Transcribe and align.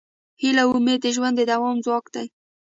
هیله 0.41 0.61
او 0.65 0.69
امید 0.77 0.99
د 1.03 1.07
ژوند 1.15 1.35
د 1.37 1.41
دوام 1.51 1.77
ځواک 1.85 2.05
دی. 2.15 2.27